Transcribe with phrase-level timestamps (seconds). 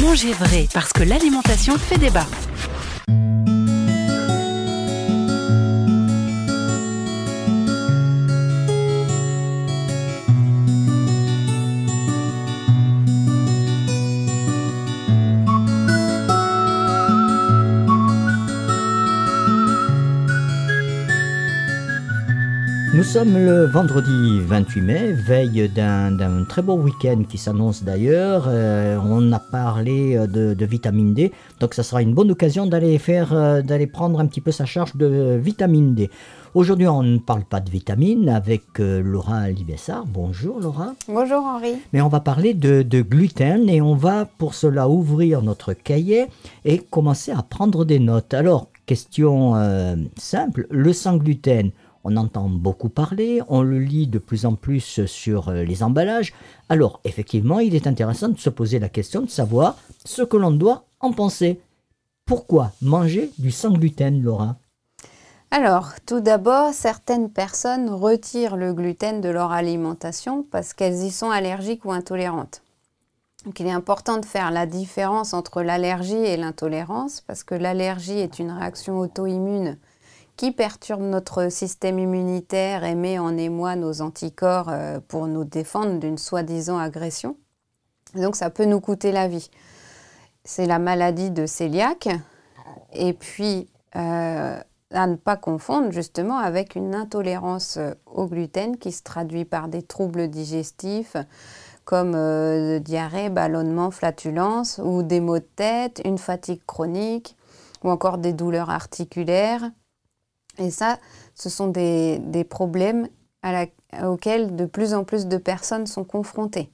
[0.00, 2.26] Manger vrai, parce que l'alimentation fait débat.
[23.12, 28.44] Sommes le vendredi 28 mai, veille d'un très beau week-end qui s'annonce d'ailleurs.
[28.46, 32.98] Euh, on a parlé euh, de, vitamine D, donc ça sera une bonne occasion d'aller
[32.98, 36.08] faire, euh, d'aller prendre un petit peu sa charge de vitamine D.
[36.54, 40.04] Aujourd'hui, on ne parle pas de vitamine avec Laura Libessard.
[40.06, 40.94] Bonjour Laura.
[41.08, 41.74] Bonjour Henri.
[41.92, 46.26] Mais on va parler de, de, gluten et on va pour cela ouvrir notre cahier
[46.64, 48.34] et commencer à prendre des notes.
[48.34, 49.54] Alors, question
[50.16, 51.72] simple, le sans gluten
[52.04, 56.32] on entend beaucoup parler, on le lit de plus en plus sur euh, les emballages.
[56.68, 60.50] Alors, effectivement, il est intéressant de se poser la question de savoir ce que l'on
[60.50, 61.60] doit en penser.
[62.24, 64.56] Pourquoi manger du sans gluten, Laura?
[65.50, 71.30] Alors, tout d'abord, certaines personnes retirent le gluten de leur alimentation parce qu'elles y sont
[71.30, 72.62] allergiques ou intolérantes.
[73.44, 78.18] Donc, il est important de faire la différence entre l'allergie et l'intolérance parce que l'allergie
[78.18, 79.76] est une réaction auto-immune
[80.40, 85.98] qui perturbe notre système immunitaire et met en émoi nos anticorps euh, pour nous défendre
[85.98, 87.36] d'une soi-disant agression.
[88.14, 89.50] Donc ça peut nous coûter la vie.
[90.44, 92.08] C'est la maladie de cœliaque.
[92.94, 94.58] Et puis, euh,
[94.92, 99.82] à ne pas confondre justement avec une intolérance au gluten qui se traduit par des
[99.82, 101.18] troubles digestifs
[101.84, 107.36] comme euh, diarrhée, ballonnement, flatulence ou des maux de tête, une fatigue chronique
[107.84, 109.70] ou encore des douleurs articulaires
[110.60, 110.98] et ça,
[111.34, 113.08] ce sont des, problèmes
[114.02, 116.70] auxquels de plus en plus de personnes sont confrontées.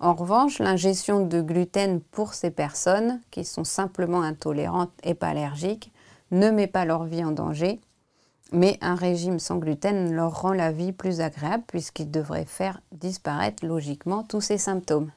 [0.00, 5.92] En revanche, l'ingestion de gluten pour ces personnes qui sont simplement intolérantes et pas allergiques
[6.30, 7.80] ne met pas leur vie en danger,
[8.52, 13.64] mais un régime sans gluten leur rend la vie plus agréable puisqu'il devrait faire disparaître
[13.66, 15.10] logiquement tous ces symptômes.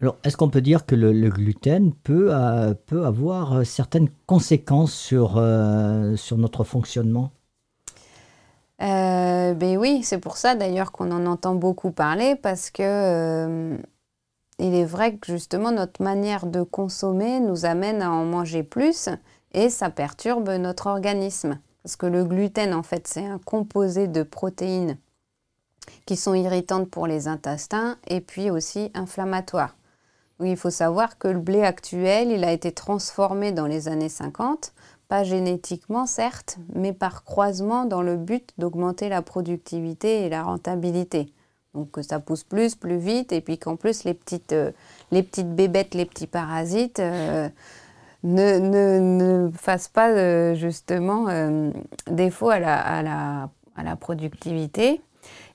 [0.00, 4.92] Alors, est-ce qu'on peut dire que le, gluten peut, euh, peut, avoir euh, certaines conséquences
[4.92, 7.32] sur, euh, sur notre fonctionnement?
[8.82, 13.76] Euh, ben oui, c'est pour ça d'ailleurs qu'on en entend beaucoup parler parce que euh,
[14.58, 19.08] il est vrai que justement notre manière de consommer nous amène à en manger plus
[19.52, 21.58] et ça perturbe notre organisme.
[21.82, 24.96] Parce que le gluten, en fait, c'est un composé de protéines
[26.06, 29.76] qui sont irritantes pour les intestins et puis aussi inflammatoires.
[30.42, 34.72] il faut savoir que le blé actuel, il a été transformé dans les années 50
[35.22, 41.32] génétiquement certes, mais par croisement dans le but d'augmenter la productivité et la rentabilité.
[41.74, 44.70] Donc que ça pousse plus, plus vite, et puis qu'en plus les petites, euh,
[45.10, 47.48] les petites bébêtes, les petits parasites euh,
[48.22, 51.26] ne, ne, fassent pas euh, justement
[52.10, 55.00] défaut à la, à, la, à la, productivité.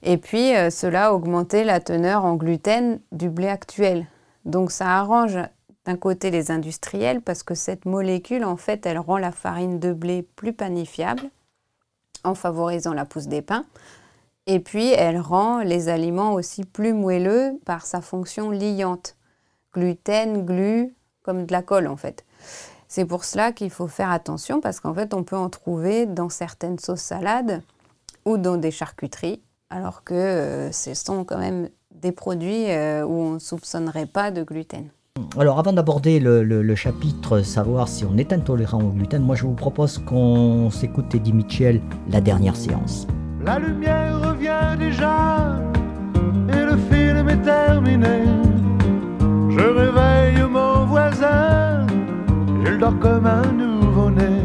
[0.03, 4.05] Et puis cela augmenter la teneur en gluten du blé actuel.
[4.45, 5.37] Donc ça arrange
[5.89, 9.91] d'un côté les industriels parce que cette molécule, en fait, elle rend la farine de
[9.91, 11.23] blé plus panifiable
[12.23, 13.65] en favorisant la pousse des pains.
[14.45, 19.15] Et puis, elle rend les aliments aussi plus moelleux par sa fonction liante.
[19.73, 22.23] Gluten, glu, comme de la colle en fait.
[22.87, 26.29] C'est pour cela qu'il faut faire attention parce qu'en fait, on peut en trouver dans
[26.29, 27.63] certaines sauces salades
[28.25, 33.13] ou dans des charcuteries, alors que euh, ce sont quand même des produits euh, où
[33.13, 34.91] on ne soupçonnerait pas de gluten.
[35.37, 39.53] Alors avant d'aborder le, chapitre savoir si on est intolérant au gluten, moi je vous
[39.53, 43.07] propose qu'on s'écoute Eddie Mitchell, la dernière séance.
[43.45, 45.59] La lumière revient déjà
[46.49, 48.23] et le film est terminé.
[49.49, 51.85] Je réveille mon voisin,
[52.65, 54.41] il dort comme un nouveau-né.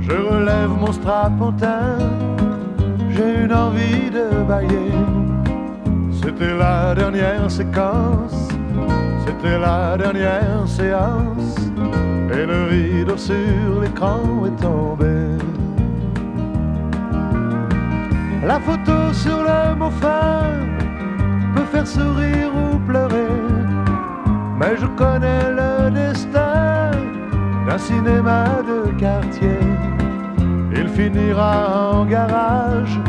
[0.00, 1.98] Je relève mon strapontin,
[3.10, 4.92] j'ai une envie de bailler.
[6.22, 8.48] C'était la dernière séquence
[9.26, 11.56] c'était la dernière séance
[12.32, 15.14] et le rideau sur l'écran est tombé.
[18.44, 19.90] La photo sur le mot
[21.54, 23.40] peut faire sourire ou pleurer,
[24.58, 26.90] mais je connais le destin
[27.66, 29.58] d'un cinéma de quartier.
[30.72, 33.00] Il finira en garage,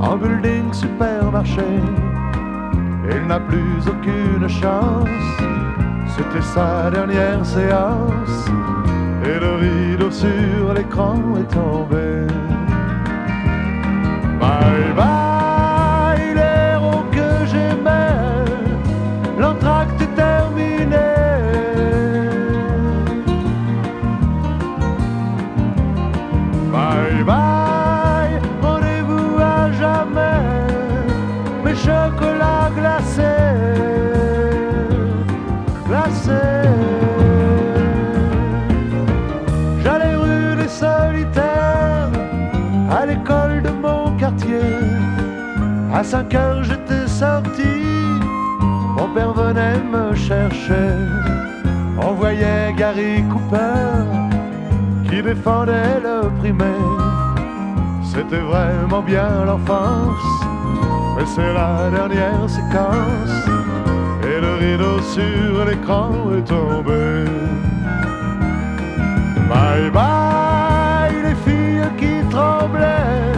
[0.00, 1.62] en building supermarché
[3.10, 5.08] il n'a plus aucune chance.
[6.16, 8.46] C'était sa dernière séance
[9.24, 12.26] et le rideau sur l'écran est tombé.
[52.00, 54.04] On voyait Gary Cooper
[55.08, 57.34] qui défendait le primaire.
[58.02, 60.30] C'était vraiment bien l'enfance,
[61.16, 63.48] mais c'est la dernière séquence.
[64.22, 67.24] Et le rideau sur l'écran est tombé.
[69.48, 73.37] Bye bye les filles qui tremblaient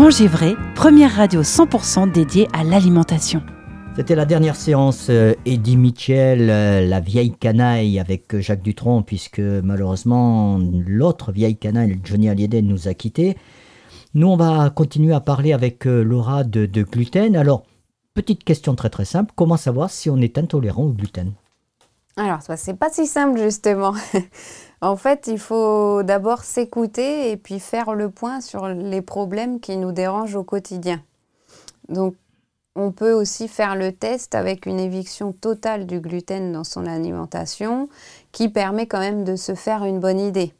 [0.00, 3.42] Vrai, première radio 100% dédiée à l'alimentation.
[3.96, 9.02] C'était la dernière séance euh, Eddie Mitchell, euh, la vieille canaille avec euh, Jacques Dutronc,
[9.02, 13.36] puisque malheureusement l'autre vieille canaille, Johnny Hallyday, nous a quittés.
[14.14, 17.34] Nous, on va continuer à parler avec Laura de gluten.
[17.36, 17.64] Alors,
[18.14, 21.32] petite question très très simple, comment savoir si on est intolérant au gluten?
[22.18, 23.94] Alors, ça, c'est pas si simple, justement.
[24.80, 29.76] en fait, il faut d'abord s'écouter et puis faire le point sur les problèmes qui
[29.76, 31.00] nous dérangent au quotidien.
[31.88, 32.16] Donc,
[32.74, 37.88] on peut aussi faire le test avec une éviction totale du gluten dans son alimentation
[38.32, 40.52] qui permet quand même de se faire une bonne idée.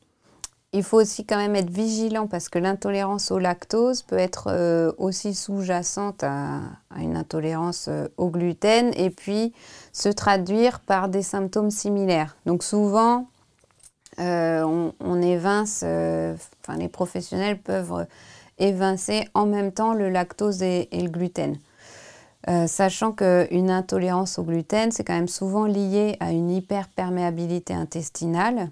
[0.74, 4.92] Il faut aussi quand même être vigilant parce que l'intolérance au lactose peut être euh,
[4.98, 6.60] aussi sous-jacente à,
[6.98, 9.54] une intolérance euh, au gluten et puis
[9.94, 12.36] se traduire par des symptômes similaires.
[12.44, 13.28] Donc souvent,
[14.18, 18.06] euh, on, évince, enfin les professionnels peuvent
[18.58, 21.56] évincer en même temps le lactose et, le gluten.
[22.66, 28.70] Sachant qu'une intolérance au gluten, c'est quand même souvent lié à une hyperperméabilité intestinale.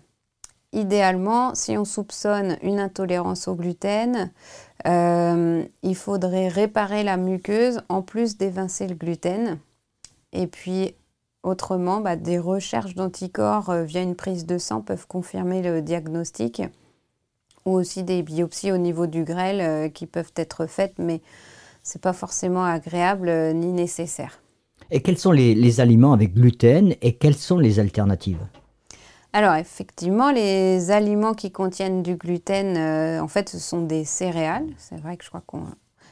[0.72, 4.30] Idéalement, si on soupçonne une intolérance au gluten,
[4.86, 9.58] euh, il faudrait réparer la muqueuse en plus d'évincer le gluten.
[10.32, 10.94] Et puis,
[11.42, 16.62] autrement, bah, des recherches d'anticorps euh, via une prise de sang peuvent confirmer le diagnostic
[17.64, 21.20] ou aussi des biopsies au niveau du grêle euh, qui peuvent être faites, mais
[21.82, 24.40] c'est pas forcément agréable ni nécessaire.
[24.90, 28.46] Et quels sont les aliments avec gluten et quelles sont les alternatives?
[29.36, 34.66] Alors effectivement, les aliments qui contiennent du gluten, euh, en fait, ce sont des céréales.
[34.78, 35.64] C'est vrai que je crois qu'on,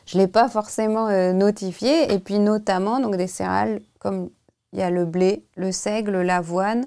[0.05, 2.13] je l'ai pas forcément euh, notifié.
[2.13, 4.29] Et puis notamment donc des céréales comme
[4.75, 6.85] il y a le blé, le seigle, l'avoine,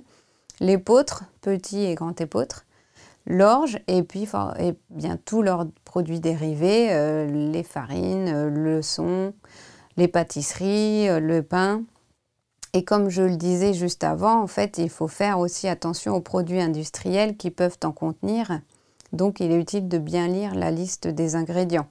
[0.59, 2.65] l'épeautre, petit et grand épeautre,
[3.25, 4.29] l'orge et puis
[4.59, 9.33] et bien tous leurs produits dérivés, euh, les farines, le son,
[9.97, 11.81] les pâtisseries, le pain.
[12.77, 16.21] Et comme je le disais juste avant, en fait, il faut faire aussi attention aux
[16.21, 18.61] produits industriels qui peuvent en contenir.
[19.13, 21.87] Donc, il est utile de bien lire la liste des ingrédients.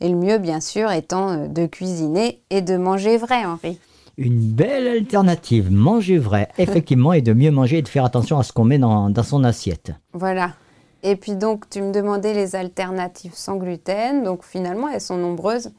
[0.00, 3.78] Et le mieux, bien sûr, étant euh, de cuisiner et de manger vrai, Henri.
[4.16, 8.44] Une belle alternative, manger vrai, effectivement, et de mieux manger et de faire attention à
[8.44, 9.92] ce qu'on met dans, dans son assiette.
[10.14, 10.54] Voilà.
[11.02, 14.24] Et puis donc, tu me demandais les alternatives sans gluten.
[14.24, 15.70] Donc finalement, elles sont nombreuses.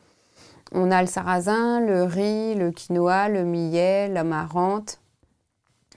[0.77, 5.00] On a le sarrasin, le riz, le quinoa, le millet, l'amarante,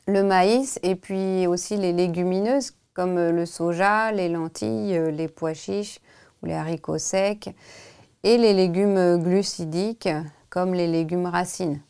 [0.07, 5.27] le maïs et puis aussi les légumineuses comme euh, le soja, les lentilles, euh, les
[5.27, 5.99] pois chiches
[6.41, 7.53] ou les haricots secs
[8.23, 10.09] et les légumes euh, glucidiques
[10.49, 11.81] comme les légumes racines.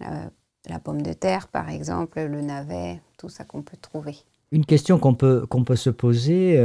[0.00, 4.16] La pomme de terre par exemple, le navet, tout ça qu'on peut trouver.
[4.50, 6.56] Une question qu'on peut, peut se poser,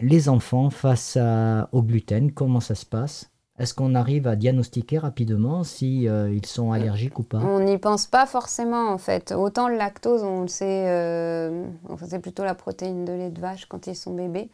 [0.00, 1.18] les enfants face
[1.72, 3.30] au gluten, comment ça se passe?
[3.58, 7.38] Est-ce qu'on arrive à diagnostiquer rapidement si euh, ils sont allergiques ou pas?
[7.38, 9.32] On n'y pense pas forcément en fait.
[9.32, 11.64] Autant le lactose, on le sait, euh,
[12.06, 14.50] c'est plutôt la protéine de lait de vache quand ils sont bébés.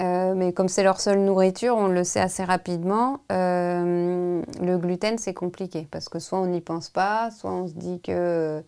[0.00, 3.20] Euh, mais comme c'est leur seule nourriture, on le sait assez rapidement.
[3.28, 8.00] Le gluten, c'est compliqué parce que soit on n'y pense pas, soit on se dit
[8.00, 8.62] que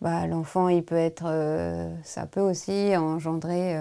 [0.00, 1.26] bah, l'enfant, il peut être,
[2.02, 3.76] ça peut aussi engendrer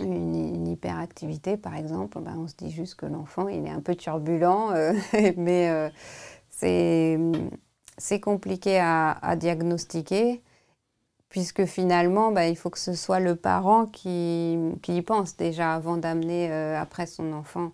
[0.00, 2.20] une, hyperactivité, par exemple.
[2.20, 4.72] Bah, on se dit juste que l'enfant, il est un peu turbulent,
[5.36, 5.90] mais
[6.60, 10.42] c'est compliqué à, diagnostiquer
[11.28, 15.96] puisque finalement, bah, il faut que ce soit le parent qui, y pense déjà avant
[15.96, 17.72] d'amener euh, après son enfant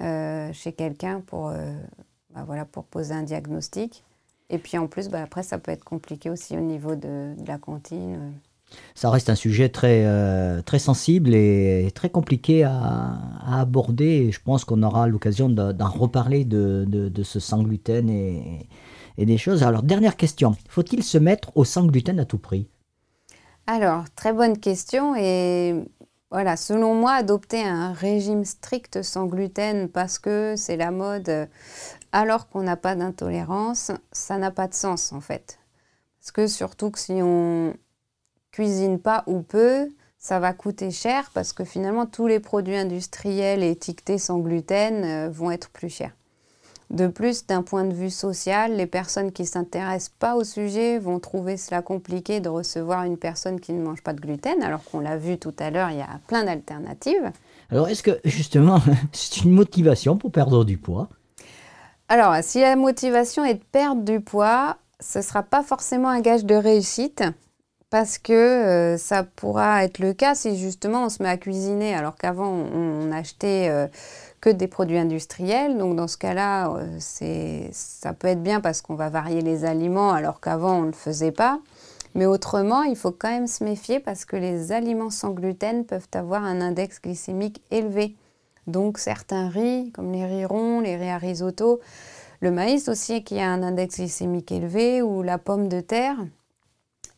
[0.00, 1.74] euh, chez quelqu'un pour, euh,
[2.30, 4.04] bah, voilà, pour poser un diagnostic.
[4.50, 7.58] Et puis en plus, après, ça peut être compliqué aussi au niveau de, de la
[7.58, 8.32] cantine.
[8.94, 10.04] Ça reste un sujet très,
[10.64, 14.30] très sensible et très compliqué à, aborder.
[14.32, 18.66] je pense qu'on aura l'occasion d'en reparler de, ce sans gluten et,
[19.16, 19.62] et des choses.
[19.62, 20.56] Alors, dernière question.
[20.68, 22.68] Faut-il se mettre au sans gluten à tout prix?
[23.66, 25.14] Alors, très bonne question.
[25.16, 25.74] Et
[26.30, 31.48] voilà, selon moi, adopter un régime strict sans gluten parce que c'est la mode
[32.12, 35.58] alors qu'on n'a pas d'intolérance, ça n'a pas de sens en fait.
[36.20, 37.74] Parce que surtout que si on
[38.50, 39.88] cuisine pas ou peu,
[40.18, 45.28] ça va coûter cher parce que finalement tous les produits industriels étiquetés sans gluten euh,
[45.30, 46.12] vont être plus chers.
[46.90, 50.98] De plus, d'un point de vue social, les personnes qui ne s'intéressent pas au sujet
[50.98, 54.82] vont trouver cela compliqué de recevoir une personne qui ne mange pas de gluten, alors
[54.84, 57.30] qu'on l'a vu tout à l'heure, il y a plein d'alternatives.
[57.70, 58.80] Alors, est-ce que justement,
[59.12, 61.10] c'est une motivation pour perdre du poids?
[62.08, 66.20] Alors, si la motivation est de perdre du poids, ce ne sera pas forcément un
[66.20, 67.22] gage de réussite
[67.90, 71.94] parce que euh, ça pourra être le cas si justement on se met à cuisiner
[71.94, 73.86] alors qu'avant on, achetait euh,
[74.40, 75.78] que des produits industriels.
[75.78, 76.98] Donc dans ce cas-là, euh,
[77.72, 80.92] ça peut être bien parce qu'on va varier les aliments alors qu'avant on ne le
[80.92, 81.60] faisait pas.
[82.14, 86.08] Mais autrement, il faut quand même se méfier parce que les aliments sans gluten peuvent
[86.14, 88.14] avoir un index glycémique élevé.
[88.66, 91.80] Donc certains riz, comme les riz ronds, les riz à risotto,
[92.40, 96.16] le maïs aussi qui a un index glycémique élevé ou la pomme de terre.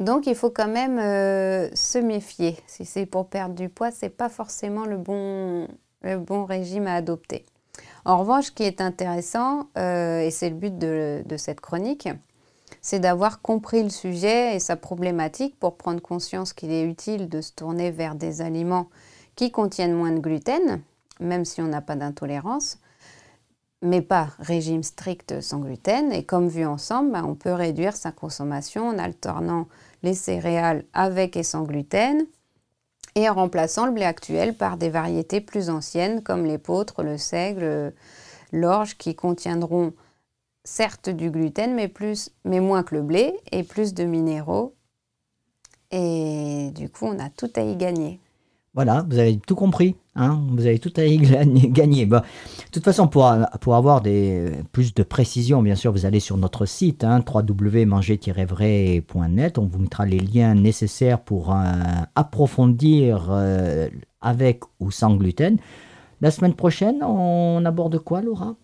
[0.01, 2.57] Donc il faut quand même euh, se méfier.
[2.67, 5.69] Si c'est pour perdre du poids, c'est pas forcément le bon,
[6.03, 7.45] le bon régime à adopter.
[8.07, 12.09] En revanche, ce qui est intéressant, euh, et c'est le but de, cette chronique,
[12.81, 17.43] c'est d'avoir compris le sujet et sa problématique pour prendre conscience qu'il est utile de
[17.43, 18.89] se tourner vers des aliments
[19.37, 20.81] qui contiennent moins de gluten,
[21.21, 22.79] même si on n'a pas d'intolérance,
[23.83, 26.11] mais pas régime strict sans gluten.
[26.11, 29.67] Et comme vu ensemble, ben, on peut réduire sa consommation en alternant
[30.03, 32.27] les céréales avec et sans gluten,
[33.15, 37.93] et en remplaçant le blé actuel par des variétés plus anciennes comme l'épeautre, le seigle,
[38.53, 39.93] l'orge qui contiendront
[40.65, 44.75] certes du gluten mais, plus, mais moins que le blé et plus de minéraux.
[45.91, 48.21] Et du coup, on a tout à y gagner.
[48.73, 49.97] Voilà, vous avez tout compris.
[50.15, 52.07] Hein vous avez tout à gagner.
[52.07, 52.23] Bah,
[52.67, 53.29] de toute façon, pour,
[53.61, 59.59] pour avoir des, plus de précision, bien sûr, vous allez sur notre site hein, www.manger-vrai.net.
[59.59, 61.65] On vous mettra les liens nécessaires pour euh,
[62.15, 63.89] approfondir euh,
[64.21, 65.59] avec ou sans gluten.
[66.21, 68.55] La semaine prochaine, on aborde quoi, Laura?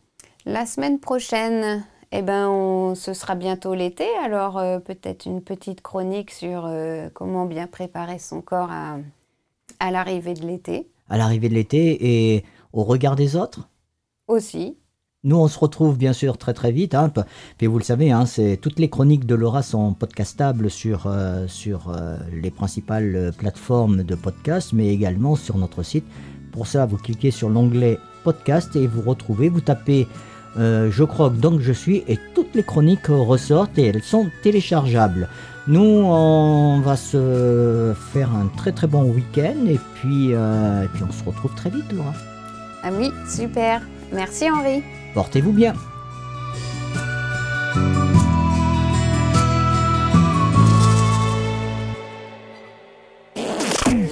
[0.44, 6.30] La semaine prochaine, eh ben, ce sera bientôt l'été, alors euh, peut-être une petite chronique
[6.30, 6.70] sur
[7.14, 8.98] comment bien préparer son corps à,
[9.80, 10.88] à l'arrivée de l'été.
[11.08, 13.68] À l'arrivée de l'été et au regard des autres
[14.28, 14.76] Aussi.
[15.24, 16.94] Nous, on se retrouve bien sûr très très vite.
[16.94, 17.12] Hein.
[17.58, 18.24] Puis vous le savez, hein,
[18.60, 24.14] toutes les chroniques de Laura sont podcastables sur, euh, sur euh, les principales plateformes de
[24.14, 26.04] podcast, mais également sur notre site.
[26.52, 30.06] Pour ça, vous cliquez sur l'onglet podcast et vous retrouvez, vous tapez
[30.58, 35.28] euh, Je croque donc je suis et toutes les chroniques ressortent et elles sont téléchargeables.
[35.68, 41.02] Nous, on va se faire un très très bon week-end et puis, euh, et puis
[41.02, 42.12] on se retrouve très vite, Laura.
[42.84, 43.82] Ah oui, super.
[44.12, 44.84] Merci Henri.
[45.12, 45.74] Portez-vous bien.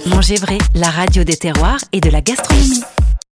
[0.07, 2.83] Mangez vrai, la radio des terroirs et de la gastronomie.